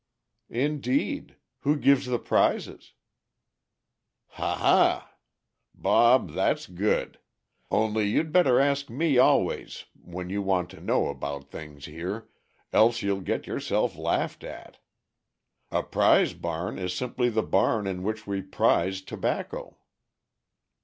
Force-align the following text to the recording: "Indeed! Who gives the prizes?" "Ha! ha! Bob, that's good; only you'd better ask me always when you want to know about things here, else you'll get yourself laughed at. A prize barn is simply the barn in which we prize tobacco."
"Indeed! 0.49 1.35
Who 1.59 1.75
gives 1.77 2.07
the 2.07 2.17
prizes?" 2.17 2.93
"Ha! 4.29 4.55
ha! 4.55 5.13
Bob, 5.75 6.31
that's 6.31 6.65
good; 6.65 7.19
only 7.69 8.05
you'd 8.07 8.31
better 8.31 8.59
ask 8.59 8.89
me 8.89 9.19
always 9.19 9.85
when 9.93 10.31
you 10.31 10.41
want 10.41 10.71
to 10.71 10.81
know 10.81 11.09
about 11.09 11.51
things 11.51 11.85
here, 11.85 12.27
else 12.73 13.03
you'll 13.03 13.21
get 13.21 13.45
yourself 13.45 13.95
laughed 13.95 14.43
at. 14.43 14.79
A 15.69 15.83
prize 15.83 16.33
barn 16.33 16.79
is 16.79 16.95
simply 16.95 17.29
the 17.29 17.43
barn 17.43 17.85
in 17.85 18.01
which 18.01 18.25
we 18.25 18.41
prize 18.41 19.03
tobacco." 19.03 19.77